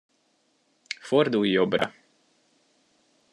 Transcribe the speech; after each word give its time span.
Fordulj 1.09 1.51
jobbra. 1.51 1.91